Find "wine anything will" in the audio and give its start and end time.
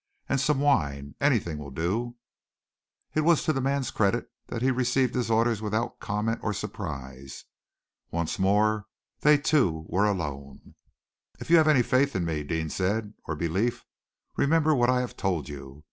0.59-1.69